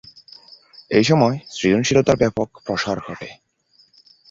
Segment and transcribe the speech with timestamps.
[0.91, 3.29] এই সময়ে সৃজনশীলতার ব্যাপক প্রসার ঘটে।